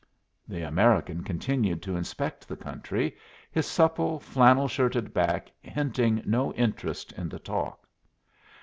The 0.47 0.63
American 0.65 1.23
continued 1.23 1.83
to 1.83 1.95
inspect 1.95 2.47
the 2.47 2.55
country, 2.55 3.15
his 3.51 3.67
supple, 3.67 4.19
flannel 4.19 4.67
shirted 4.67 5.13
back 5.13 5.51
hinting 5.61 6.23
no 6.25 6.51
interest 6.55 7.11
in 7.13 7.29
the 7.29 7.37
talk. 7.37 7.87